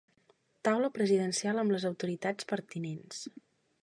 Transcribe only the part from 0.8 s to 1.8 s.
presidencial amb